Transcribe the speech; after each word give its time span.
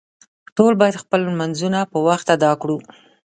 ټول 0.55 0.73
باید 0.81 1.01
خپل 1.03 1.19
لمونځونه 1.27 1.79
په 1.91 1.97
وخت 2.07 2.27
ادا 2.35 2.51
کړو 2.61 2.77